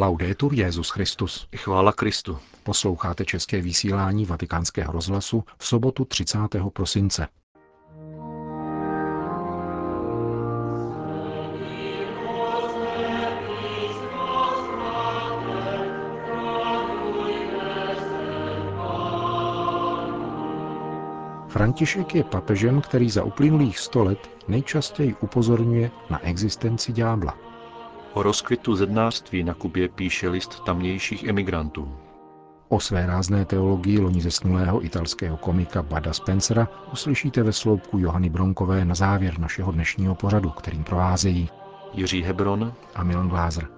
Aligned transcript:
Laudetur 0.00 0.54
Jezus 0.54 0.90
Christus. 0.90 1.48
Chvála 1.56 1.92
Kristu. 1.92 2.38
Posloucháte 2.62 3.24
české 3.24 3.60
vysílání 3.60 4.26
Vatikánského 4.26 4.92
rozhlasu 4.92 5.44
v 5.58 5.66
sobotu 5.66 6.04
30. 6.04 6.38
prosince. 6.72 7.26
František 21.48 22.14
je 22.14 22.24
papežem, 22.24 22.80
který 22.80 23.10
za 23.10 23.24
uplynulých 23.24 23.78
sto 23.78 24.04
let 24.04 24.30
nejčastěji 24.48 25.14
upozorňuje 25.20 25.90
na 26.10 26.24
existenci 26.24 26.92
ďábla. 26.92 27.57
O 28.14 28.22
rozkvětu 28.22 28.76
zednářství 28.76 29.44
na 29.44 29.54
Kubě 29.54 29.88
píše 29.88 30.28
list 30.28 30.64
tamnějších 30.64 31.24
emigrantů. 31.24 31.96
O 32.68 32.80
své 32.80 33.06
rázné 33.06 33.44
teologii 33.44 33.98
loni 33.98 34.20
zesnulého 34.20 34.84
italského 34.84 35.36
komika 35.36 35.82
Bada 35.82 36.12
Spencera 36.12 36.68
uslyšíte 36.92 37.42
ve 37.42 37.52
sloupku 37.52 37.98
Johany 37.98 38.30
Bronkové 38.30 38.84
na 38.84 38.94
závěr 38.94 39.38
našeho 39.38 39.72
dnešního 39.72 40.14
pořadu, 40.14 40.50
kterým 40.50 40.84
provázejí 40.84 41.48
Jiří 41.92 42.22
Hebron 42.22 42.72
a 42.94 43.04
Milan 43.04 43.28
Glázer. 43.28 43.77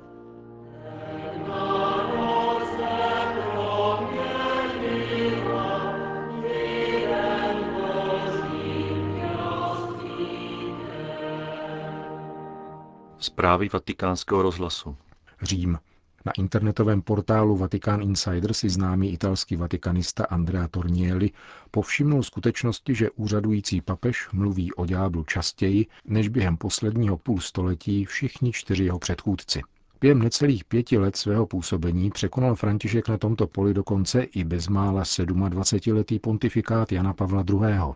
Zprávy 13.21 13.69
vatikánského 13.73 14.43
rozhlasu. 14.43 14.97
Řím. 15.43 15.79
Na 16.27 16.33
internetovém 16.33 17.03
portálu 17.03 17.57
Vatican 17.57 18.03
Insider 18.03 18.55
si 18.55 18.71
známý 18.71 19.13
italský 19.13 19.57
vatikanista 19.57 20.25
Andrea 20.25 20.69
Tornielli 20.69 21.31
povšimnul 21.71 22.23
skutečnosti, 22.23 22.95
že 22.95 23.11
úřadující 23.11 23.81
papež 23.81 24.29
mluví 24.33 24.73
o 24.73 24.87
ďáblu 24.87 25.25
častěji 25.25 25.87
než 26.05 26.29
během 26.29 26.57
posledního 26.57 27.17
půlstoletí 27.17 28.05
všichni 28.05 28.53
čtyři 28.53 28.85
jeho 28.85 28.99
předchůdci. 28.99 29.63
Během 30.01 30.19
necelých 30.19 30.65
pěti 30.65 30.99
let 30.99 31.17
svého 31.17 31.47
působení 31.47 32.11
překonal 32.11 32.55
František 32.55 33.09
na 33.09 33.19
tomto 33.19 33.47
poli 33.47 33.75
dokonce 33.75 34.23
i 34.23 34.45
bezmála 34.45 35.03
27-letý 35.03 36.19
pontifikát 36.19 36.93
Jana 36.93 37.13
Pavla 37.13 37.45
II. 37.51 37.95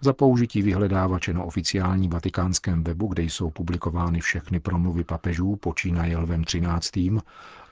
Za 0.00 0.12
použití 0.12 0.62
vyhledávače 0.62 1.32
na 1.32 1.42
oficiální 1.42 2.08
vatikánském 2.08 2.84
webu, 2.84 3.06
kde 3.06 3.22
jsou 3.22 3.50
publikovány 3.50 4.20
všechny 4.20 4.60
promluvy 4.60 5.04
papežů, 5.04 5.56
počínaje 5.56 6.16
Lvem 6.18 6.44
13. 6.44 6.90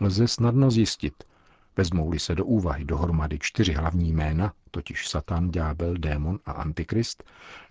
lze 0.01 0.29
snadno 0.29 0.71
zjistit, 0.71 1.25
vezmou-li 1.77 2.19
se 2.19 2.35
do 2.35 2.45
úvahy 2.45 2.85
dohromady 2.85 3.39
čtyři 3.41 3.73
hlavní 3.73 4.13
jména, 4.13 4.53
totiž 4.71 5.09
Satan, 5.09 5.51
Ďábel, 5.51 5.95
Démon 5.99 6.39
a 6.47 6.53
Antikrist, 6.53 7.25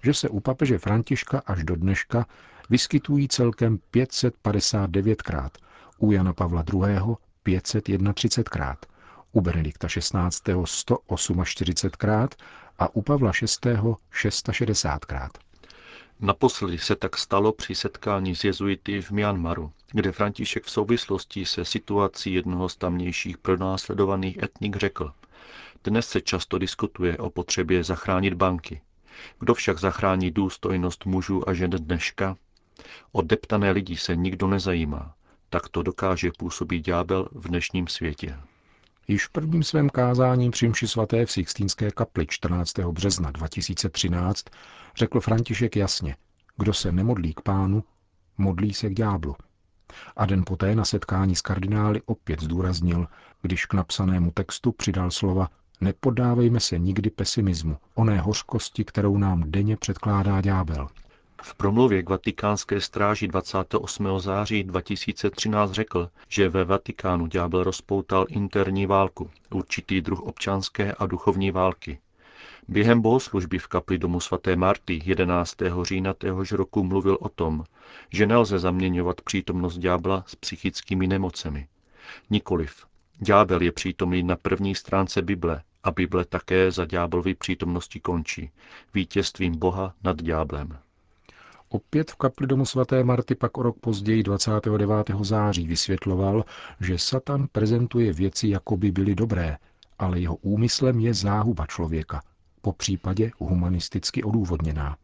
že 0.04 0.14
se 0.14 0.30
u 0.30 0.40
papeže 0.40 0.78
Františka 0.78 1.42
až 1.45 1.64
do 1.64 1.76
dneška 1.76 2.26
vyskytují 2.70 3.28
celkem 3.28 3.80
559krát, 3.94 5.50
u 5.98 6.12
Jana 6.12 6.34
Pavla 6.34 6.64
II. 6.73 7.16
531krát, 7.45 8.78
u 9.32 9.42
Benedikta 9.42 9.88
XVI. 9.88 10.54
148krát 10.54 12.28
a 12.80 12.96
u 12.96 13.02
Pavla 13.02 13.32
VI. 13.42 13.48
660krát. 14.14 15.30
Naposledy 16.20 16.78
se 16.78 16.96
tak 16.96 17.18
stalo 17.18 17.52
při 17.52 17.76
setkání 17.76 18.36
s 18.36 18.44
jezuity 18.44 19.02
v 19.02 19.12
Myanmaru, 19.12 19.72
kde 19.92 20.12
František 20.12 20.64
v 20.64 20.70
souvislosti 20.70 21.46
se 21.46 21.66
situací 21.66 22.34
jednoho 22.34 22.70
z 22.70 22.76
tamnějších 22.76 23.38
pronásledovaných 23.38 24.44
etnik 24.44 24.76
řekl. 24.76 25.12
Dnes 25.84 26.08
se 26.10 26.22
často 26.22 26.58
diskutuje 26.58 27.18
o 27.18 27.30
potřebě 27.30 27.84
zachránit 27.84 28.34
banky. 28.34 28.82
Kdo 29.39 29.54
však 29.54 29.80
zachrání 29.80 30.32
důstojnost 30.32 31.06
mužů 31.06 31.50
a 31.50 31.54
žen 31.54 31.70
dneška? 31.70 32.38
O 33.12 33.22
deptané 33.22 33.72
lidi 33.72 33.98
se 33.98 34.16
nikdo 34.16 34.48
nezajímá. 34.48 35.14
Tak 35.50 35.70
to 35.70 35.83
dokáže 35.83 36.32
působit 36.38 36.80
ďábel 36.80 37.30
v 37.32 37.48
dnešním 37.48 37.88
světě. 37.88 38.39
Již 39.08 39.25
v 39.27 39.30
prvním 39.30 39.64
svém 39.64 39.89
kázání 39.89 40.52
při 40.52 40.67
mši 40.67 40.87
svaté 40.87 41.25
v 41.25 41.31
Sixtínské 41.31 41.91
kapli 41.91 42.25
14. 42.30 42.80
března 42.80 43.31
2013 43.31 44.45
řekl 44.97 45.19
František 45.19 45.75
jasně, 45.75 46.15
kdo 46.58 46.73
se 46.73 46.91
nemodlí 46.91 47.33
k 47.33 47.41
pánu, 47.41 47.83
modlí 48.37 48.73
se 48.73 48.89
k 48.89 48.93
ďáblu. 48.93 49.36
A 50.15 50.25
den 50.25 50.43
poté 50.45 50.75
na 50.75 50.86
setkání 50.86 51.36
s 51.36 51.41
kardinály 51.41 52.02
opět 52.05 52.41
zdůraznil, 52.41 53.08
když 53.41 53.65
k 53.65 53.73
napsanému 53.73 54.31
textu 54.31 54.71
přidal 54.71 55.11
slova 55.11 55.49
Nepodávejme 55.81 56.59
se 56.59 56.80
nikdy 56.80 57.09
pesimismu, 57.09 57.77
oné 57.95 58.20
hořkosti, 58.20 58.85
kterou 58.85 59.17
nám 59.17 59.52
denně 59.52 59.77
předkládá 59.77 60.41
ďábel. 60.41 60.87
V 61.45 61.55
promluvě 61.55 62.04
k 62.04 62.09
vatikánské 62.09 62.81
stráži 62.81 63.27
28. 63.27 64.20
září 64.20 64.64
2013 64.64 65.71
řekl, 65.71 66.09
že 66.30 66.49
ve 66.49 66.64
Vatikánu 66.64 67.27
ďábel 67.27 67.64
rozpoutal 67.64 68.26
interní 68.30 68.86
válku, 68.86 69.30
určitý 69.49 70.02
druh 70.02 70.20
občanské 70.20 70.93
a 70.93 71.05
duchovní 71.05 71.52
války. 71.52 71.99
Během 72.67 73.02
bohoslužby 73.02 73.59
v 73.59 73.67
kapli 73.67 73.98
domu 73.98 74.20
svaté 74.20 74.55
Marty 74.55 75.02
11. 75.05 75.55
října 75.82 76.14
téhož 76.14 76.52
roku 76.52 76.83
mluvil 76.83 77.17
o 77.21 77.30
tom, 77.30 77.64
že 78.09 78.27
nelze 78.27 78.59
zaměňovat 78.59 79.21
přítomnost 79.21 79.77
ďábla 79.77 80.23
s 80.27 80.36
psychickými 80.36 81.08
nemocemi. 81.08 81.67
Nikoliv. 82.30 82.86
Ďábel 83.20 83.61
je 83.61 83.71
přítomný 83.71 84.23
na 84.23 84.36
první 84.36 84.76
stránce 84.76 85.21
Bible 85.21 85.61
a 85.83 85.92
Bible 85.92 86.26
také 86.26 86.71
za 86.71 86.86
ďáblovy 86.86 87.36
přítomnosti 87.36 87.99
končí, 87.99 88.49
vítězstvím 88.93 89.59
Boha 89.59 89.93
nad 90.03 90.21
ďáblem. 90.21 90.77
Opět 91.73 92.11
v 92.11 92.16
kapli 92.16 92.48
domu 92.48 92.66
svaté 92.66 93.04
Marty 93.04 93.36
pak 93.36 93.58
o 93.58 93.64
rok 93.64 93.80
později 93.80 94.23
29. 94.23 95.11
září 95.22 95.67
vysvětloval, 95.67 96.45
že 96.80 96.98
Satan 96.98 97.48
prezentuje 97.52 98.14
věci, 98.14 98.48
jako 98.48 98.78
by 98.78 98.92
byly 98.92 99.16
dobré, 99.16 99.58
ale 100.00 100.20
jeho 100.20 100.36
úmyslem 100.36 101.00
je 101.00 101.14
záhuba 101.14 101.66
člověka, 101.66 102.22
po 102.62 102.73
případě 102.73 103.32
humanisticky 103.38 104.23
odůvodněná. 104.23 104.98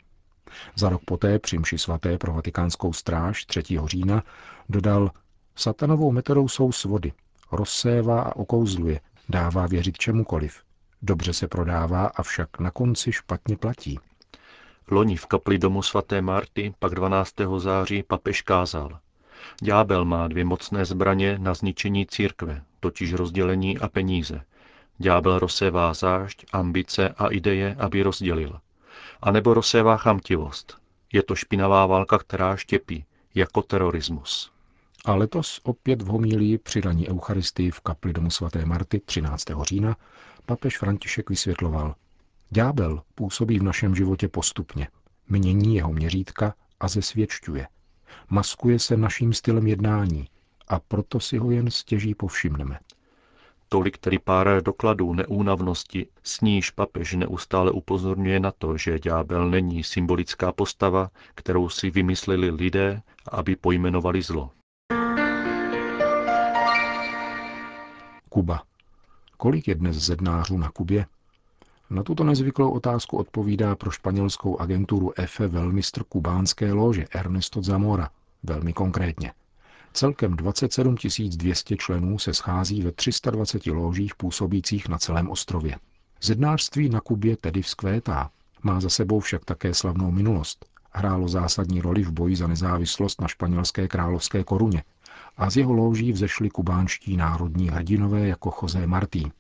Za 0.75 0.89
rok 0.89 1.01
poté 1.05 1.39
při 1.39 1.57
mši 1.57 1.77
svaté 1.77 2.17
pro 2.17 2.33
vatikánskou 2.33 2.93
stráž 2.93 3.45
3. 3.45 3.61
října 3.85 4.23
dodal, 4.69 5.11
satanovou 5.55 6.11
metodou 6.11 6.47
jsou 6.47 6.71
svody, 6.71 7.13
rozsévá 7.51 8.21
a 8.21 8.35
okouzluje, 8.35 8.99
dává 9.29 9.67
věřit 9.67 9.97
čemukoliv. 9.97 10.61
Dobře 11.01 11.33
se 11.33 11.47
prodává, 11.47 12.05
avšak 12.07 12.59
na 12.59 12.71
konci 12.71 13.11
špatně 13.11 13.57
platí. 13.57 13.99
Loni 14.91 15.15
v 15.15 15.25
kapli 15.25 15.57
domu 15.57 15.81
svaté 15.81 16.21
Marty 16.21 16.73
pak 16.79 16.95
12. 16.95 17.33
září 17.57 18.03
papež 18.03 18.41
kázal. 18.41 18.99
Ďábel 19.61 20.05
má 20.05 20.27
dvě 20.27 20.45
mocné 20.45 20.85
zbraně 20.85 21.39
na 21.39 21.53
zničení 21.53 22.05
církve, 22.05 22.63
totiž 22.79 23.13
rozdělení 23.13 23.77
a 23.77 23.87
peníze. 23.87 24.41
Ďábel 24.97 25.39
rozsévá 25.39 25.93
zášť, 25.93 26.45
ambice 26.51 27.09
a 27.09 27.27
ideje, 27.27 27.75
aby 27.79 28.01
rozdělil. 28.01 28.59
A 29.21 29.31
nebo 29.31 29.53
rozsévá 29.53 29.97
chamtivost. 29.97 30.77
Je 31.13 31.23
to 31.23 31.35
špinavá 31.35 31.85
válka, 31.85 32.17
která 32.17 32.55
štěpí, 32.55 33.05
jako 33.35 33.61
terorismus. 33.61 34.51
A 35.05 35.15
letos 35.15 35.61
opět 35.63 36.01
v 36.01 36.05
homílii 36.05 36.57
při 36.57 36.81
raní 36.81 37.09
Eucharistii 37.09 37.71
v 37.71 37.79
kapli 37.79 38.13
domu 38.13 38.29
svaté 38.29 38.65
Marty 38.65 38.99
13. 38.99 39.45
října 39.61 39.95
papež 40.45 40.77
František 40.77 41.29
vysvětloval– 41.29 41.95
Ďábel 42.49 43.01
působí 43.15 43.59
v 43.59 43.63
našem 43.63 43.95
životě 43.95 44.27
postupně, 44.27 44.87
mění 45.29 45.75
jeho 45.75 45.93
měřítka 45.93 46.53
a 46.79 46.87
zesvědčuje. 46.87 47.67
Maskuje 48.29 48.79
se 48.79 48.97
naším 48.97 49.33
stylem 49.33 49.67
jednání 49.67 50.27
a 50.67 50.79
proto 50.79 51.19
si 51.19 51.37
ho 51.37 51.51
jen 51.51 51.71
stěží 51.71 52.15
povšimneme. 52.15 52.79
Tolik 53.69 53.97
tedy 53.97 54.19
pár 54.19 54.63
dokladů 54.63 55.13
neúnavnosti, 55.13 56.07
s 56.23 56.41
níž 56.41 56.71
papež 56.71 57.13
neustále 57.13 57.71
upozorňuje 57.71 58.39
na 58.39 58.51
to, 58.51 58.77
že 58.77 58.99
ďábel 58.99 59.49
není 59.49 59.83
symbolická 59.83 60.51
postava, 60.51 61.09
kterou 61.35 61.69
si 61.69 61.89
vymysleli 61.89 62.49
lidé, 62.49 63.01
aby 63.31 63.55
pojmenovali 63.55 64.21
zlo. 64.21 64.51
Kuba. 68.29 68.63
Kolik 69.37 69.67
je 69.67 69.75
dnes 69.75 69.95
zednářů 69.95 70.57
na 70.57 70.69
Kubě? 70.69 71.05
Na 71.89 72.03
tuto 72.03 72.23
nezvyklou 72.23 72.71
otázku 72.71 73.17
odpovídá 73.17 73.75
pro 73.75 73.91
španělskou 73.91 74.57
agenturu 74.57 75.19
EFE 75.19 75.47
velmistr 75.47 76.03
kubánské 76.03 76.73
lože 76.73 77.05
Ernesto 77.11 77.61
Zamora. 77.61 78.09
Velmi 78.43 78.73
konkrétně. 78.73 79.33
Celkem 79.93 80.35
27 80.35 80.95
200 81.29 81.77
členů 81.77 82.19
se 82.19 82.33
schází 82.33 82.81
ve 82.81 82.91
320 82.91 83.65
ložích 83.67 84.15
působících 84.15 84.89
na 84.89 84.97
celém 84.97 85.29
ostrově. 85.29 85.75
Zednářství 86.21 86.89
na 86.89 87.01
Kubě 87.01 87.37
tedy 87.37 87.61
vzkvétá. 87.61 88.29
Má 88.63 88.79
za 88.79 88.89
sebou 88.89 89.19
však 89.19 89.45
také 89.45 89.73
slavnou 89.73 90.11
minulost. 90.11 90.65
Hrálo 90.91 91.27
zásadní 91.27 91.81
roli 91.81 92.03
v 92.03 92.11
boji 92.11 92.35
za 92.35 92.47
nezávislost 92.47 93.21
na 93.21 93.27
španělské 93.27 93.87
královské 93.87 94.43
koruně 94.43 94.83
a 95.37 95.49
z 95.49 95.57
jeho 95.57 95.73
louží 95.73 96.11
vzešli 96.11 96.49
kubánští 96.49 97.17
národní 97.17 97.69
hrdinové 97.69 98.27
jako 98.27 98.53
José 98.61 98.87
Martí. 98.87 99.31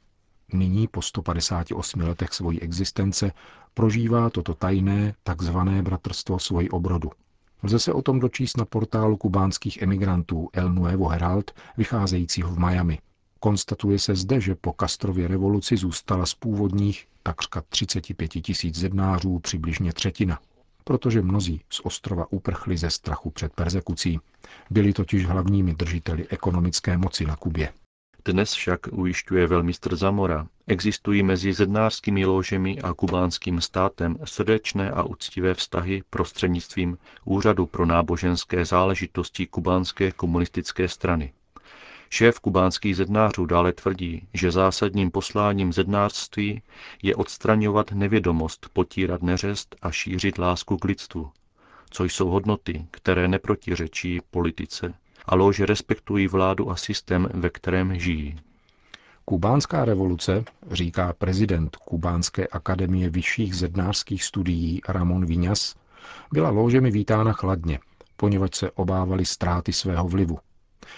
Nyní 0.53 0.87
po 0.87 1.01
158 1.01 1.99
letech 1.99 2.33
svojí 2.33 2.61
existence 2.61 3.31
prožívá 3.73 4.29
toto 4.29 4.53
tajné, 4.53 5.15
takzvané 5.23 5.81
bratrstvo 5.81 6.39
svoji 6.39 6.69
obrodu. 6.69 7.11
Lze 7.63 7.79
se 7.79 7.93
o 7.93 8.01
tom 8.01 8.19
dočíst 8.19 8.57
na 8.57 8.65
portálu 8.65 9.17
kubánských 9.17 9.81
emigrantů 9.81 10.49
El 10.53 10.73
Nuevo 10.73 11.07
Herald, 11.07 11.51
vycházejícího 11.77 12.51
v 12.51 12.59
Miami. 12.59 12.99
Konstatuje 13.39 13.99
se 13.99 14.15
zde, 14.15 14.41
že 14.41 14.55
po 14.55 14.73
Kastrově 14.73 15.27
revoluci 15.27 15.77
zůstala 15.77 16.25
z 16.25 16.33
původních 16.33 17.07
takřka 17.23 17.61
35 17.69 18.27
tisíc 18.27 18.75
zednářů 18.75 19.39
přibližně 19.39 19.93
třetina, 19.93 20.39
protože 20.83 21.21
mnozí 21.21 21.61
z 21.69 21.81
ostrova 21.83 22.25
uprchli 22.31 22.77
ze 22.77 22.89
strachu 22.89 23.29
před 23.29 23.53
persekucí. 23.53 24.19
Byli 24.69 24.93
totiž 24.93 25.25
hlavními 25.25 25.73
držiteli 25.73 26.27
ekonomické 26.27 26.97
moci 26.97 27.25
na 27.25 27.35
Kubě. 27.35 27.73
Dnes 28.25 28.53
však 28.53 28.79
ujišťuje 28.91 29.47
velmistr 29.47 29.95
Zamora, 29.95 30.47
existují 30.67 31.23
mezi 31.23 31.53
zednářskými 31.53 32.25
ložemi 32.25 32.81
a 32.81 32.93
kubánským 32.93 33.61
státem 33.61 34.17
srdečné 34.23 34.91
a 34.91 35.03
úctivé 35.03 35.53
vztahy 35.53 36.03
prostřednictvím 36.09 36.97
Úřadu 37.25 37.65
pro 37.65 37.85
náboženské 37.85 38.65
záležitosti 38.65 39.47
kubánské 39.47 40.11
komunistické 40.11 40.87
strany. 40.87 41.33
Šéf 42.09 42.39
kubánských 42.39 42.95
zednářů 42.95 43.45
dále 43.45 43.73
tvrdí, 43.73 44.27
že 44.33 44.51
zásadním 44.51 45.11
posláním 45.11 45.73
zednářství 45.73 46.61
je 47.03 47.15
odstraňovat 47.15 47.91
nevědomost, 47.91 48.69
potírat 48.73 49.23
neřest 49.23 49.75
a 49.81 49.91
šířit 49.91 50.37
lásku 50.37 50.77
k 50.77 50.85
lidstvu, 50.85 51.31
což 51.89 52.15
jsou 52.15 52.29
hodnoty, 52.29 52.85
které 52.91 53.27
neprotiřečí 53.27 54.19
politice, 54.31 54.93
a 55.29 55.35
lože 55.35 55.65
respektují 55.65 56.27
vládu 56.27 56.71
a 56.71 56.75
systém, 56.75 57.29
ve 57.33 57.49
kterém 57.49 57.99
žijí. 57.99 58.35
Kubánská 59.25 59.85
revoluce, 59.85 60.43
říká 60.71 61.13
prezident 61.13 61.75
Kubánské 61.75 62.47
akademie 62.47 63.09
vyšších 63.09 63.55
zednářských 63.55 64.23
studií 64.23 64.81
Ramon 64.87 65.25
Viñas, 65.25 65.75
byla 66.33 66.49
ložemi 66.49 66.91
vítána 66.91 67.33
chladně, 67.33 67.79
poněvadž 68.15 68.57
se 68.57 68.71
obávali 68.71 69.25
ztráty 69.25 69.73
svého 69.73 70.07
vlivu. 70.07 70.39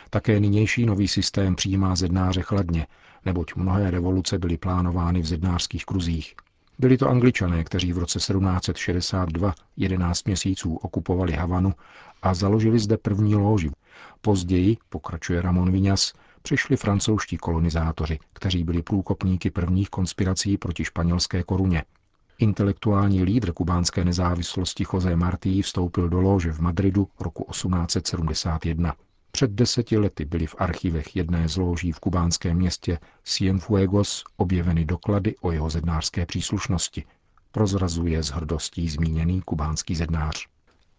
Také 0.10 0.40
nynější 0.40 0.86
nový 0.86 1.08
systém 1.08 1.56
přijímá 1.56 1.96
zednáře 1.96 2.42
chladně, 2.42 2.88
neboť 3.26 3.56
mnohé 3.56 3.92
revoluce 3.92 4.40
byly 4.40 4.58
plánovány 4.58 5.22
v 5.22 5.26
zednářských 5.26 5.86
kruzích. 5.86 6.36
Byli 6.80 6.98
to 6.98 7.10
angličané, 7.10 7.64
kteří 7.64 7.94
v 7.94 7.98
roce 7.98 8.20
1762 8.20 9.54
11 9.78 10.26
měsíců 10.26 10.76
okupovali 10.76 11.34
Havanu 11.34 11.74
a 12.22 12.34
založili 12.34 12.80
zde 12.80 12.98
první 12.98 13.36
lóži. 13.36 13.72
Později, 14.22 14.78
pokračuje 14.90 15.42
Ramon 15.42 15.72
Viñas, 15.72 16.14
přišli 16.42 16.78
francouzští 16.78 17.38
kolonizátoři, 17.38 18.20
kteří 18.34 18.64
byli 18.64 18.82
průkopníky 18.82 19.50
prvních 19.50 19.90
konspirací 19.90 20.58
proti 20.58 20.86
španělské 20.86 21.44
koruně. 21.44 21.84
Intelektuální 22.38 23.24
lídr 23.24 23.54
kubánské 23.54 24.06
nezávislosti 24.06 24.86
José 24.94 25.16
Martí 25.16 25.62
vstoupil 25.62 26.10
do 26.10 26.22
lože 26.22 26.52
v 26.52 26.60
Madridu 26.60 27.08
roku 27.20 27.46
1871. 27.52 28.94
Před 29.32 29.52
deseti 29.52 29.98
lety 29.98 30.26
byly 30.26 30.48
v 30.48 30.56
archivech 30.58 31.16
jedné 31.16 31.50
z 31.50 31.58
loží 31.58 31.92
v 31.92 32.00
kubánském 32.00 32.58
městě 32.58 33.00
Cienfuegos 33.24 34.24
objeveny 34.38 34.86
doklady 34.86 35.36
o 35.42 35.52
jeho 35.52 35.70
zednářské 35.70 36.26
příslušnosti. 36.26 37.04
Prozrazuje 37.52 38.24
s 38.24 38.28
hrdostí 38.28 38.90
zmíněný 38.90 39.42
kubánský 39.42 39.96
zednář. 39.96 40.48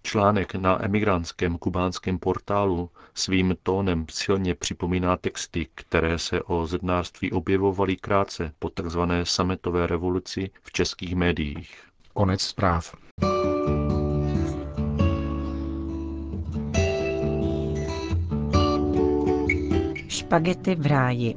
Článek 0.02 0.54
na 0.54 0.84
emigrantském 0.84 1.58
kubánském 1.58 2.18
portálu 2.18 2.90
svým 3.14 3.56
tónem 3.62 4.06
silně 4.10 4.54
připomíná 4.54 5.16
texty, 5.16 5.68
které 5.74 6.18
se 6.18 6.42
o 6.42 6.66
zednářství 6.66 7.32
objevovaly 7.32 7.96
krátce 7.96 8.52
po 8.58 8.70
tzv. 8.70 9.00
sametové 9.22 9.86
revoluci 9.86 10.50
v 10.62 10.72
českých 10.72 11.16
médiích. 11.16 11.76
Konec 12.12 12.42
zpráv. 12.42 12.94
Špagety 20.32 20.74
v 20.74 20.86
ráji 20.86 21.36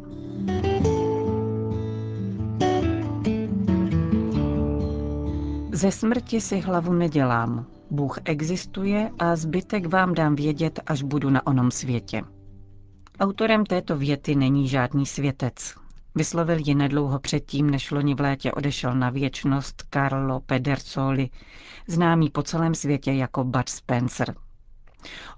Ze 5.72 5.92
smrti 5.92 6.42
si 6.42 6.60
hlavu 6.60 6.94
nedělám. 6.94 7.66
Bůh 7.92 8.20
existuje 8.26 9.12
a 9.20 9.36
zbytek 9.36 9.86
vám 9.86 10.14
dám 10.14 10.36
vědět, 10.36 10.80
až 10.86 11.04
budu 11.04 11.30
na 11.30 11.48
onom 11.48 11.72
světě. 11.72 12.22
Autorem 13.20 13.66
této 13.66 13.98
věty 13.98 14.36
není 14.36 14.68
žádný 14.68 15.06
světec. 15.06 15.76
Vyslovil 16.16 16.58
ji 16.66 16.76
nedlouho 16.76 17.20
předtím, 17.20 17.70
než 17.70 17.92
loni 17.92 18.16
v 18.16 18.22
létě 18.22 18.52
odešel 18.52 18.96
na 18.96 19.10
věčnost 19.10 19.84
Carlo 19.94 20.40
Pedersoli, 20.40 21.30
známý 21.88 22.30
po 22.30 22.44
celém 22.44 22.76
světě 22.76 23.12
jako 23.12 23.44
Bud 23.44 23.70
Spencer. 23.70 24.36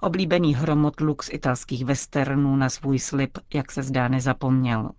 Oblíbený 0.01 0.55
hromotluk 0.55 1.23
z 1.23 1.29
italských 1.33 1.85
westernů 1.85 2.55
na 2.55 2.69
svůj 2.69 2.99
slib, 2.99 3.37
jak 3.53 3.71
se 3.71 3.83
zdá, 3.83 4.07
nezapomněl. 4.07 4.89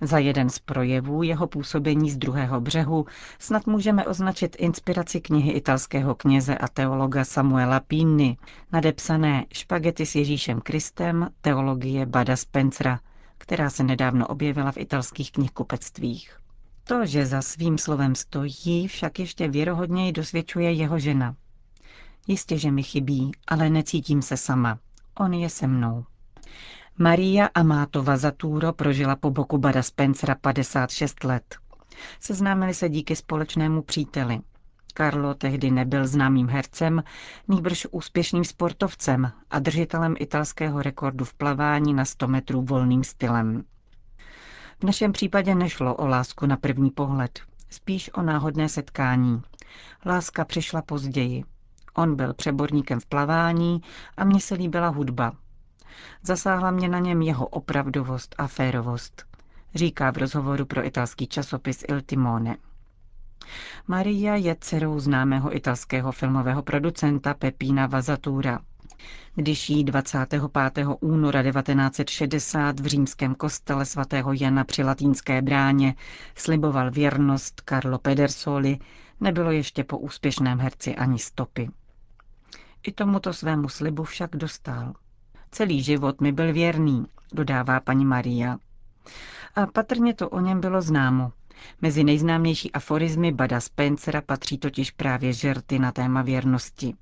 Za 0.00 0.18
jeden 0.18 0.50
z 0.50 0.58
projevů 0.58 1.22
jeho 1.22 1.46
působení 1.46 2.10
z 2.10 2.16
druhého 2.16 2.60
břehu 2.60 3.06
snad 3.38 3.66
můžeme 3.66 4.06
označit 4.06 4.56
inspiraci 4.58 5.20
knihy 5.20 5.52
italského 5.52 6.14
kněze 6.14 6.58
a 6.58 6.68
teologa 6.68 7.24
Samuela 7.24 7.80
Pinny, 7.80 8.36
nadepsané 8.72 9.46
Špagety 9.52 10.06
s 10.06 10.14
Ježíšem 10.14 10.60
Kristem, 10.60 11.28
teologie 11.40 12.06
Bada 12.06 12.36
Spencera, 12.36 13.00
která 13.38 13.70
se 13.70 13.82
nedávno 13.82 14.26
objevila 14.26 14.72
v 14.72 14.76
italských 14.78 15.32
knihkupectvích. 15.32 16.38
To, 16.84 17.06
že 17.06 17.26
za 17.26 17.42
svým 17.42 17.78
slovem 17.78 18.14
stojí, 18.14 18.88
však 18.88 19.18
ještě 19.18 19.48
věrohodněji 19.48 20.12
dosvědčuje 20.12 20.72
jeho 20.72 20.98
žena. 20.98 21.36
Jistě, 22.26 22.58
že 22.58 22.70
mi 22.70 22.82
chybí, 22.82 23.32
ale 23.46 23.70
necítím 23.70 24.22
se 24.22 24.36
sama. 24.36 24.78
On 25.18 25.34
je 25.34 25.50
se 25.50 25.66
mnou. 25.66 26.04
Maria 26.98 27.48
Amátova 27.54 28.16
Zatúro 28.16 28.72
prožila 28.72 29.16
po 29.16 29.30
boku 29.30 29.58
Bada 29.58 29.82
Spencera 29.82 30.34
56 30.34 31.24
let. 31.24 31.56
Seznámili 32.20 32.74
se 32.74 32.88
díky 32.88 33.16
společnému 33.16 33.82
příteli. 33.82 34.40
Carlo 34.96 35.34
tehdy 35.34 35.70
nebyl 35.70 36.06
známým 36.06 36.48
hercem, 36.48 37.02
nýbrž 37.48 37.86
úspěšným 37.90 38.44
sportovcem 38.44 39.32
a 39.50 39.58
držitelem 39.58 40.14
italského 40.18 40.82
rekordu 40.82 41.24
v 41.24 41.34
plavání 41.34 41.94
na 41.94 42.04
100 42.04 42.28
metrů 42.28 42.62
volným 42.62 43.04
stylem. 43.04 43.64
V 44.80 44.84
našem 44.84 45.12
případě 45.12 45.54
nešlo 45.54 45.94
o 45.94 46.06
lásku 46.06 46.46
na 46.46 46.56
první 46.56 46.90
pohled, 46.90 47.40
spíš 47.70 48.10
o 48.14 48.22
náhodné 48.22 48.68
setkání. 48.68 49.42
Láska 50.06 50.44
přišla 50.44 50.82
později. 50.82 51.44
On 51.96 52.16
byl 52.16 52.34
přeborníkem 52.34 53.00
v 53.00 53.06
plavání 53.06 53.82
a 54.16 54.24
mně 54.24 54.40
se 54.40 54.54
líbila 54.54 54.88
hudba, 54.88 55.32
Zasáhla 56.22 56.70
mě 56.70 56.88
na 56.88 56.98
něm 56.98 57.22
jeho 57.22 57.46
opravdovost 57.46 58.34
a 58.38 58.46
férovost, 58.46 59.24
říká 59.74 60.10
v 60.10 60.16
rozhovoru 60.16 60.64
pro 60.64 60.86
italský 60.86 61.26
časopis 61.26 61.84
Il 61.88 62.00
Timone. 62.02 62.56
Maria 63.86 64.34
je 64.36 64.56
dcerou 64.60 65.00
známého 65.00 65.56
italského 65.56 66.12
filmového 66.12 66.62
producenta 66.62 67.34
Pepína 67.34 67.86
Vazatura. 67.86 68.58
Když 69.34 69.70
jí 69.70 69.84
25. 69.84 70.42
února 71.00 71.42
1960 71.42 72.80
v 72.80 72.86
římském 72.86 73.34
kostele 73.34 73.84
svatého 73.84 74.32
Jana 74.32 74.64
při 74.64 74.82
Latínské 74.82 75.42
bráně 75.42 75.94
sliboval 76.34 76.90
věrnost 76.90 77.62
Carlo 77.68 77.98
Pedersoli, 77.98 78.78
nebylo 79.20 79.50
ještě 79.50 79.84
po 79.84 79.98
úspěšném 79.98 80.58
herci 80.58 80.94
ani 80.96 81.18
stopy. 81.18 81.68
I 82.86 82.92
tomuto 82.92 83.32
svému 83.32 83.68
slibu 83.68 84.04
však 84.04 84.36
dostal. 84.36 84.94
Celý 85.50 85.82
život 85.82 86.20
mi 86.20 86.32
byl 86.32 86.52
věrný, 86.52 87.06
dodává 87.32 87.80
paní 87.80 88.04
Maria. 88.04 88.58
A 89.54 89.66
patrně 89.66 90.14
to 90.14 90.28
o 90.28 90.40
něm 90.40 90.60
bylo 90.60 90.82
známo. 90.82 91.32
Mezi 91.82 92.04
nejznámější 92.04 92.72
aforizmy 92.72 93.32
Bada 93.32 93.60
Spencera 93.60 94.20
patří 94.20 94.58
totiž 94.58 94.90
právě 94.90 95.32
žerty 95.32 95.78
na 95.78 95.92
téma 95.92 96.22
věrnosti. 96.22 96.94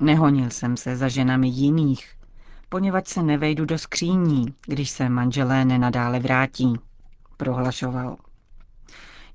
Nehonil 0.00 0.50
jsem 0.50 0.76
se 0.76 0.96
za 0.96 1.08
ženami 1.08 1.48
jiných, 1.48 2.14
poněvadž 2.68 3.08
se 3.08 3.22
nevejdu 3.22 3.64
do 3.64 3.78
skříní, 3.78 4.54
když 4.66 4.90
se 4.90 5.08
manželé 5.08 5.64
nenadále 5.64 6.20
vrátí, 6.20 6.74
prohlašoval. 7.36 8.16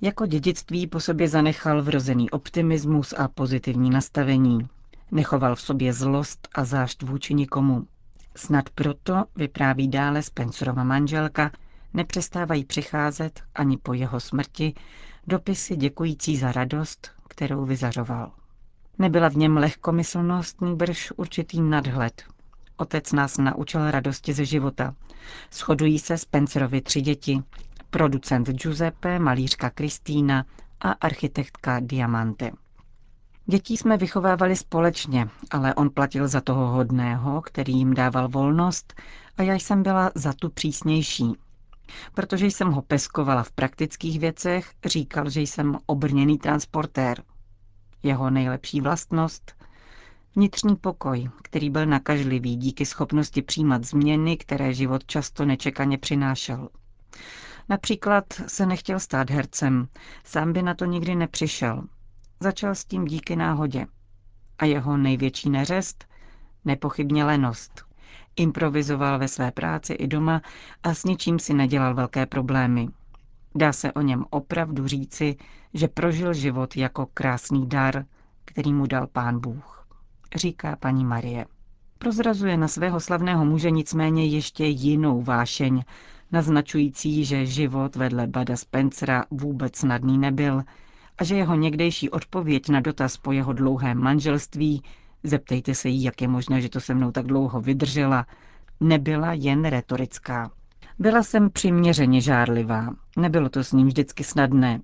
Jako 0.01 0.25
dědictví 0.25 0.88
po 0.88 1.00
sobě 1.00 1.27
zanechal 1.27 1.82
vrozený 1.82 2.29
optimismus 2.29 3.13
a 3.13 3.27
pozitivní 3.27 3.89
nastavení. 3.89 4.67
Nechoval 5.12 5.56
v 5.56 5.62
sobě 5.62 5.94
zlost 5.94 6.48
a 6.56 6.66
zášť 6.66 7.04
vůči 7.04 7.34
nikomu. 7.34 7.88
Snad 8.36 8.70
proto, 8.70 9.24
vypráví 9.36 9.88
dále 9.88 10.24
Spencerova 10.24 10.84
manželka, 10.84 11.52
nepřestávají 11.94 12.66
přicházet 12.66 13.44
ani 13.56 13.78
po 13.78 13.94
jeho 13.94 14.20
smrti 14.20 14.74
dopisy 15.28 15.76
děkující 15.76 16.38
za 16.38 16.52
radost, 16.52 17.12
kterou 17.30 17.66
vyzařoval. 17.66 18.32
Nebyla 19.00 19.30
v 19.30 19.36
něm 19.36 19.58
lehkomyslnost, 19.58 20.62
nýbrž 20.62 21.12
určitý 21.16 21.62
nadhled. 21.62 22.24
Otec 22.78 23.12
nás 23.12 23.38
naučil 23.38 23.92
radosti 23.92 24.34
ze 24.34 24.46
života. 24.46 24.96
Shodují 25.52 26.00
se 26.00 26.18
Spencerovi 26.18 26.82
tři 26.82 27.02
děti. 27.02 27.44
Producent 27.90 28.50
Giuseppe, 28.50 29.20
malířka 29.20 29.70
Kristýna 29.70 30.46
a 30.80 30.92
architektka 30.92 31.80
Diamante. 31.80 32.52
Dětí 33.48 33.78
jsme 33.78 33.98
vychovávali 33.98 34.56
společně, 34.56 35.30
ale 35.52 35.74
on 35.75 35.90
platil 35.90 36.28
za 36.28 36.42
toho 36.42 36.68
hodného, 36.68 37.42
který 37.42 37.74
jim 37.74 37.94
dával 37.94 38.28
volnost 38.30 38.94
a 39.38 39.44
já 39.44 39.54
jsem 39.54 39.84
byla 39.84 40.12
za 40.16 40.34
tu 40.34 40.50
přísnější. 40.50 41.34
Protože 42.14 42.46
jsem 42.46 42.72
ho 42.72 42.82
peskovala 42.82 43.44
v 43.44 43.52
praktických 43.52 44.20
věcech, 44.20 44.72
říkal, 44.86 45.30
že 45.30 45.42
jsem 45.42 45.78
obrněný 45.86 46.38
transportér. 46.38 47.24
Jeho 48.04 48.30
nejlepší 48.30 48.82
vlastnost? 48.82 49.52
Vnitřní 50.36 50.75
pokoj, 50.75 51.30
který 51.42 51.70
byl 51.70 51.86
nakažlivý 51.86 52.56
díky 52.56 52.86
schopnosti 52.86 53.42
přijímat 53.42 53.84
změny, 53.84 54.38
které 54.38 54.74
život 54.74 55.06
často 55.06 55.46
nečekaně 55.46 55.98
přinášel. 55.98 56.70
Například 57.70 58.25
se 58.48 58.66
nechtěl 58.66 59.00
stát 59.00 59.30
hercem, 59.30 59.88
sám 60.24 60.54
by 60.54 60.62
na 60.62 60.74
to 60.74 60.86
nikdy 60.86 61.16
nepřišel. 61.16 61.84
Začal 62.39 62.75
s 62.75 62.86
tím 62.86 63.06
díky 63.06 63.36
náhodě. 63.36 63.86
A 64.58 64.65
jeho 64.65 64.98
největší 64.98 65.50
neřest? 65.50 66.06
Nepochybně 66.65 67.25
lenost. 67.25 67.86
Improvizoval 68.36 69.20
ve 69.20 69.27
své 69.27 69.51
práci 69.51 69.94
i 69.94 70.08
doma 70.08 70.42
a 70.84 70.94
s 70.94 71.04
ničím 71.04 71.39
si 71.39 71.54
nedělal 71.54 71.96
velké 71.96 72.25
problémy. 72.25 72.88
Dá 73.56 73.74
se 73.74 73.94
o 73.94 74.01
něm 74.01 74.25
opravdu 74.30 74.88
říci, 74.88 75.36
že 75.74 75.88
prožil 75.88 76.34
život 76.34 76.77
jako 76.77 77.06
krásný 77.13 77.68
dar, 77.68 78.06
který 78.46 78.74
mu 78.74 78.86
dal 78.86 79.08
pán 79.08 79.39
Bůh, 79.39 79.88
říká 80.36 80.75
paní 80.75 81.06
Marie. 81.06 81.46
Prozrazuje 81.98 82.58
na 82.58 82.68
svého 82.68 83.00
slavného 83.00 83.46
muže 83.46 83.72
nicméně 83.72 84.25
ještě 84.25 84.65
jinou 84.65 85.22
vášeň, 85.22 85.84
naznačující, 86.32 87.25
že 87.25 87.46
život 87.46 87.96
vedle 87.96 88.27
Bada 88.27 88.56
Spencera 88.56 89.25
vůbec 89.32 89.77
snadný 89.77 90.18
nebyl 90.18 90.63
a 91.18 91.24
že 91.24 91.36
jeho 91.36 91.56
někdejší 91.56 92.10
odpověď 92.10 92.70
na 92.70 92.80
dotaz 92.80 93.18
po 93.18 93.32
jeho 93.32 93.54
dlouhém 93.54 93.98
manželství, 93.98 94.84
zeptejte 95.24 95.76
se 95.76 95.90
jí, 95.90 96.04
jak 96.04 96.22
je 96.22 96.28
možné, 96.28 96.62
že 96.62 96.70
to 96.70 96.80
se 96.80 96.94
mnou 96.94 97.12
tak 97.12 97.26
dlouho 97.26 97.62
vydržela, 97.62 98.26
nebyla 98.80 99.34
jen 99.34 99.66
retorická. 99.66 100.52
Byla 101.00 101.24
jsem 101.24 101.50
přiměřeně 101.50 102.22
žárlivá. 102.22 102.88
Nebylo 103.18 103.50
to 103.50 103.64
s 103.64 103.72
ním 103.72 103.88
vždycky 103.88 104.24
snadné. 104.24 104.82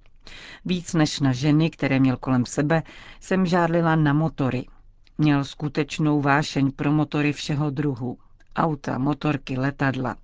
Víc 0.66 0.94
než 0.94 1.20
na 1.20 1.34
ženy, 1.34 1.70
které 1.70 2.00
měl 2.00 2.18
kolem 2.18 2.46
sebe, 2.46 2.84
jsem 3.20 3.46
žárlila 3.46 3.96
na 3.96 4.14
motory. 4.14 4.68
Měl 5.18 5.44
skutečnou 5.44 6.22
vášeň 6.22 6.72
pro 6.72 6.92
motory 6.92 7.34
všeho 7.34 7.70
druhu. 7.70 8.18
Auta, 8.56 8.98
motorky, 8.98 9.58
letadla. 9.58 10.16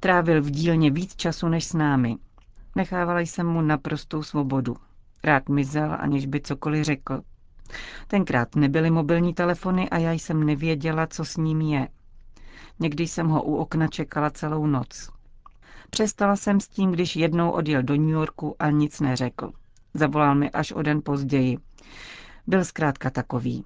Trávil 0.00 0.42
v 0.42 0.50
dílně 0.50 0.90
víc 0.90 1.16
času 1.16 1.48
než 1.48 1.64
s 1.64 1.72
námi. 1.72 2.16
Nechávala 2.76 3.20
jsem 3.20 3.46
mu 3.46 3.60
naprostou 3.60 4.22
svobodu. 4.22 4.76
Rád 5.24 5.48
mizel, 5.48 5.96
aniž 6.00 6.26
by 6.26 6.40
cokoliv 6.40 6.84
řekl. 6.84 7.22
Tenkrát 8.06 8.56
nebyly 8.56 8.90
mobilní 8.90 9.34
telefony 9.34 9.90
a 9.90 9.98
já 9.98 10.12
jsem 10.12 10.44
nevěděla, 10.44 11.06
co 11.06 11.24
s 11.24 11.36
ním 11.36 11.60
je. 11.60 11.88
Někdy 12.80 13.06
jsem 13.06 13.28
ho 13.28 13.42
u 13.42 13.56
okna 13.56 13.88
čekala 13.88 14.30
celou 14.30 14.66
noc. 14.66 15.10
Přestala 15.90 16.36
jsem 16.36 16.60
s 16.60 16.68
tím, 16.68 16.92
když 16.92 17.16
jednou 17.16 17.50
odjel 17.50 17.82
do 17.82 17.96
New 17.96 18.08
Yorku 18.08 18.56
a 18.58 18.70
nic 18.70 19.00
neřekl. 19.00 19.52
Zavolal 19.94 20.34
mi 20.34 20.50
až 20.50 20.72
o 20.72 20.82
den 20.82 21.00
později. 21.04 21.58
Byl 22.46 22.64
zkrátka 22.64 23.10
takový. 23.10 23.64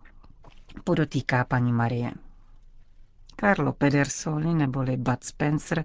Podotýká 0.84 1.44
paní 1.44 1.72
Marie. 1.72 2.12
Carlo 3.44 3.72
Pedersoli 3.72 4.54
neboli 4.54 4.96
Bud 4.96 5.24
Spencer 5.24 5.84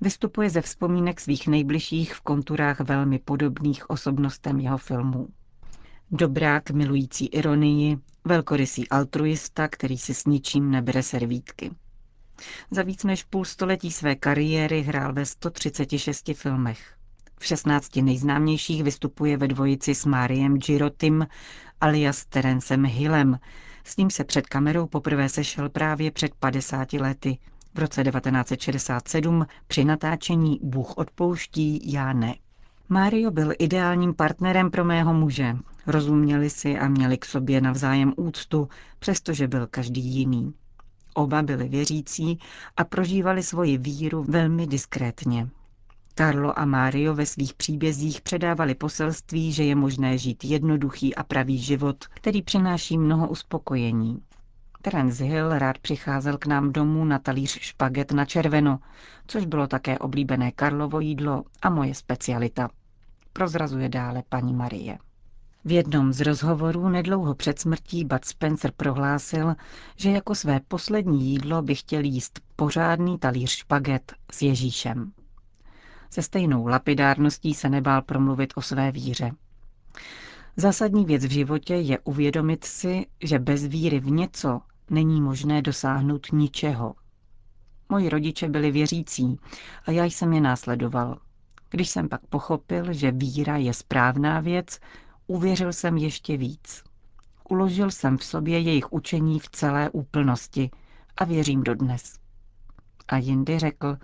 vystupuje 0.00 0.50
ze 0.50 0.60
vzpomínek 0.60 1.20
svých 1.20 1.48
nejbližších 1.48 2.14
v 2.14 2.20
konturách 2.20 2.80
velmi 2.80 3.18
podobných 3.18 3.90
osobnostem 3.90 4.60
jeho 4.60 4.78
filmů. 4.78 5.28
Dobrák 6.10 6.70
milující 6.70 7.26
ironii, 7.26 7.98
velkorysý 8.24 8.88
altruista, 8.88 9.68
který 9.68 9.98
si 9.98 10.14
s 10.14 10.24
ničím 10.24 10.70
nebere 10.70 11.02
servítky. 11.02 11.70
Za 12.70 12.82
víc 12.82 13.04
než 13.04 13.24
půl 13.24 13.44
století 13.44 13.92
své 13.92 14.14
kariéry 14.14 14.82
hrál 14.82 15.12
ve 15.12 15.26
136 15.26 16.30
filmech. 16.34 16.94
V 17.38 17.46
16 17.46 17.96
nejznámějších 17.96 18.84
vystupuje 18.84 19.36
ve 19.36 19.48
dvojici 19.48 19.94
s 19.94 20.06
Máriem 20.06 20.58
Girotim 20.58 21.26
alias 21.80 22.24
Terencem 22.24 22.84
Hillem. 22.84 23.38
S 23.84 23.96
ním 23.96 24.10
se 24.10 24.24
před 24.24 24.46
kamerou 24.46 24.86
poprvé 24.86 25.28
sešel 25.28 25.68
právě 25.68 26.10
před 26.10 26.34
50 26.34 26.92
lety, 26.92 27.38
v 27.74 27.78
roce 27.78 28.04
1967 28.04 29.46
při 29.66 29.84
natáčení 29.84 30.60
Bůh 30.62 30.96
odpouští, 30.98 31.92
já 31.92 32.12
ne. 32.12 32.34
Mario 32.88 33.30
byl 33.30 33.52
ideálním 33.58 34.14
partnerem 34.14 34.70
pro 34.70 34.84
mého 34.84 35.14
muže. 35.14 35.56
Rozuměli 35.86 36.50
si 36.50 36.78
a 36.78 36.88
měli 36.88 37.18
k 37.18 37.24
sobě 37.24 37.60
navzájem 37.60 38.12
úctu, 38.16 38.68
přestože 38.98 39.48
byl 39.48 39.66
každý 39.66 40.00
jiný. 40.00 40.54
Oba 41.14 41.42
byli 41.42 41.68
věřící 41.68 42.38
a 42.76 42.84
prožívali 42.84 43.42
svoji 43.42 43.78
víru 43.78 44.24
velmi 44.28 44.66
diskrétně. 44.66 45.48
Carlo 46.14 46.58
a 46.58 46.64
Mario 46.64 47.14
ve 47.14 47.26
svých 47.26 47.54
příbězích 47.54 48.20
předávali 48.20 48.74
poselství, 48.74 49.52
že 49.52 49.64
je 49.64 49.74
možné 49.74 50.18
žít 50.18 50.44
jednoduchý 50.44 51.14
a 51.14 51.22
pravý 51.22 51.58
život, 51.58 52.04
který 52.04 52.42
přináší 52.42 52.98
mnoho 52.98 53.28
uspokojení. 53.28 54.22
Terence 54.82 55.24
Hill 55.24 55.58
rád 55.58 55.78
přicházel 55.78 56.38
k 56.38 56.46
nám 56.46 56.72
domů 56.72 57.04
na 57.04 57.18
talíř 57.18 57.58
špaget 57.58 58.12
na 58.12 58.24
červeno, 58.24 58.78
což 59.26 59.46
bylo 59.46 59.66
také 59.66 59.98
oblíbené 59.98 60.52
Karlovo 60.52 61.00
jídlo 61.00 61.44
a 61.62 61.70
moje 61.70 61.94
specialita. 61.94 62.68
Prozrazuje 63.32 63.88
dále 63.88 64.22
paní 64.28 64.54
Marie. 64.54 64.98
V 65.64 65.72
jednom 65.72 66.12
z 66.12 66.20
rozhovorů 66.20 66.88
nedlouho 66.88 67.34
před 67.34 67.58
smrtí 67.58 68.04
Bud 68.04 68.24
Spencer 68.24 68.72
prohlásil, 68.76 69.54
že 69.96 70.10
jako 70.10 70.34
své 70.34 70.60
poslední 70.68 71.30
jídlo 71.30 71.62
by 71.62 71.74
chtěl 71.74 72.04
jíst 72.04 72.40
pořádný 72.56 73.18
talíř 73.18 73.50
špaget 73.50 74.12
s 74.32 74.42
Ježíšem. 74.42 75.12
Se 76.10 76.22
stejnou 76.22 76.66
lapidárností 76.66 77.54
se 77.54 77.68
nebál 77.68 78.02
promluvit 78.02 78.52
o 78.56 78.62
své 78.62 78.92
víře. 78.92 79.30
Zásadní 80.56 81.04
věc 81.04 81.24
v 81.24 81.30
životě 81.30 81.74
je 81.74 81.98
uvědomit 81.98 82.64
si, 82.64 83.06
že 83.22 83.38
bez 83.38 83.66
víry 83.66 84.00
v 84.00 84.10
něco 84.10 84.60
není 84.90 85.20
možné 85.20 85.62
dosáhnout 85.62 86.26
ničeho. 86.32 86.94
Moji 87.88 88.08
rodiče 88.08 88.48
byli 88.48 88.70
věřící 88.70 89.38
a 89.86 89.90
já 89.90 90.04
jsem 90.04 90.32
je 90.32 90.40
následoval. 90.40 91.18
Když 91.70 91.88
jsem 91.88 92.08
pak 92.08 92.20
pochopil, 92.26 92.92
že 92.92 93.10
víra 93.10 93.56
je 93.56 93.74
správná 93.74 94.40
věc, 94.40 94.78
uvěřil 95.26 95.72
jsem 95.72 95.96
ještě 95.96 96.36
víc. 96.36 96.82
Uložil 97.48 97.90
jsem 97.90 98.18
v 98.18 98.24
sobě 98.24 98.58
jejich 98.58 98.92
učení 98.92 99.40
v 99.40 99.48
celé 99.48 99.90
úplnosti 99.90 100.70
a 101.16 101.24
věřím 101.24 101.62
dodnes. 101.62 102.18
A 103.08 103.16
jindy 103.16 103.58
řekl, 103.58 103.96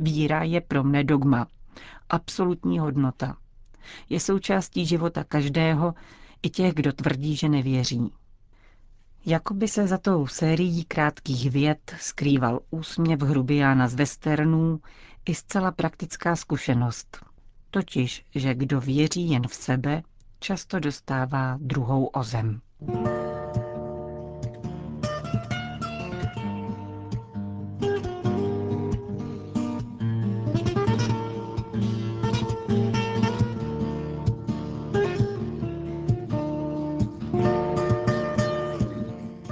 víra 0.00 0.42
je 0.42 0.60
pro 0.60 0.84
mne 0.84 1.04
dogma, 1.04 1.46
absolutní 2.08 2.78
hodnota. 2.78 3.36
Je 4.08 4.20
součástí 4.20 4.86
života 4.86 5.24
každého, 5.24 5.94
i 6.42 6.50
těch, 6.50 6.74
kdo 6.74 6.92
tvrdí, 6.92 7.36
že 7.36 7.48
nevěří. 7.48 8.12
Jakoby 9.26 9.68
se 9.68 9.86
za 9.86 9.98
tou 9.98 10.26
sérií 10.26 10.84
krátkých 10.84 11.50
věd 11.50 11.94
skrýval 12.00 12.60
úsměv 12.70 13.22
hrubiána 13.22 13.88
z 13.88 13.94
westernů 13.94 14.80
i 15.26 15.34
zcela 15.34 15.72
praktická 15.72 16.36
zkušenost. 16.36 17.24
Totiž, 17.70 18.24
že 18.34 18.54
kdo 18.54 18.80
věří 18.80 19.30
jen 19.30 19.48
v 19.48 19.54
sebe, 19.54 20.02
často 20.40 20.80
dostává 20.80 21.58
druhou 21.60 22.04
ozem. 22.04 22.60